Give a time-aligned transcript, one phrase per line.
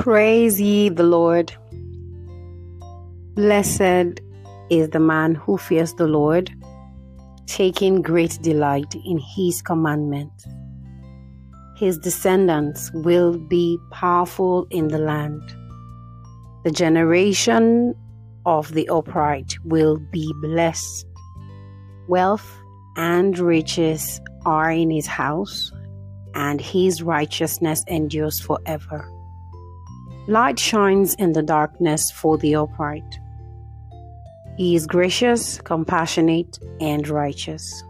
[0.00, 1.52] Praise ye the Lord.
[3.34, 4.22] Blessed
[4.70, 6.50] is the man who fears the Lord,
[7.44, 10.46] taking great delight in his commandments.
[11.76, 15.42] His descendants will be powerful in the land.
[16.64, 17.94] The generation
[18.46, 21.04] of the upright will be blessed.
[22.08, 22.50] Wealth
[22.96, 25.70] and riches are in his house,
[26.34, 29.06] and his righteousness endures forever.
[30.28, 33.18] Light shines in the darkness for the upright.
[34.56, 37.82] He is gracious, compassionate, and righteous.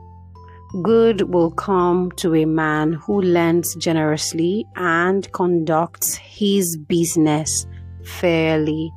[0.83, 7.67] Good will come to a man who lends generously and conducts his business
[8.05, 8.93] fairly.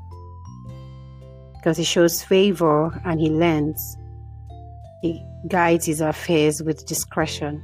[1.55, 3.97] Because he shows favor and he lends,
[5.01, 7.63] he guides his affairs with discretion.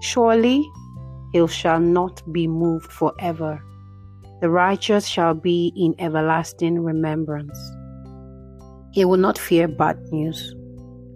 [0.00, 0.68] Surely
[1.32, 3.62] he shall not be moved forever.
[4.40, 7.58] The righteous shall be in everlasting remembrance.
[8.92, 10.54] He will not fear bad news.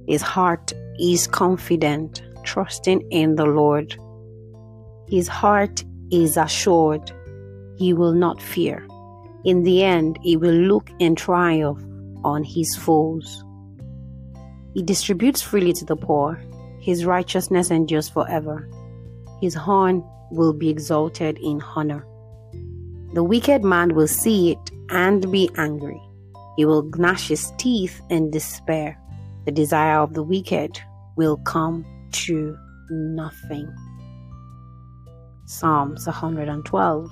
[0.06, 3.96] His heart is confident, trusting in the Lord.
[5.08, 7.10] His heart is assured.
[7.76, 8.86] He will not fear.
[9.44, 11.82] In the end, he will look in triumph
[12.24, 13.42] on his foes.
[14.74, 16.42] He distributes freely to the poor.
[16.80, 18.68] His righteousness endures forever.
[19.40, 22.06] His horn will be exalted in honor.
[23.14, 26.02] The wicked man will see it and be angry.
[26.56, 28.98] He will gnash his teeth in despair.
[29.44, 30.80] The desire of the wicked
[31.14, 32.56] will come to
[32.90, 33.72] nothing.
[35.44, 37.08] Psalms 112